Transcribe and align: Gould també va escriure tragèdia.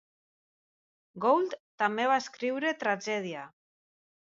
Gould 1.25 1.53
també 1.83 2.09
va 2.13 2.17
escriure 2.23 2.73
tragèdia. 2.87 3.47